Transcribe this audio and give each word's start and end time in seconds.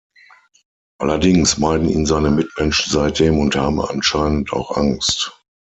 Allerdings 0.97 1.59
meiden 1.59 1.87
ihn 1.87 2.07
seine 2.07 2.31
Mitmenschen 2.31 2.91
seitdem 2.91 3.37
und 3.37 3.55
haben 3.55 3.79
anscheinend 3.81 4.51
auch 4.51 4.75
Angst. 4.75 5.31